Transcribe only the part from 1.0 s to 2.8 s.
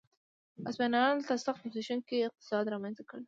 دلته سخت زبېښونکی اقتصاد